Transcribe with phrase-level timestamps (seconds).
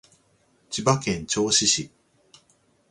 [0.71, 1.91] 千葉県銚子市